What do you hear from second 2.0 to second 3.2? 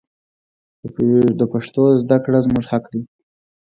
زده کړه زموږ حق دی.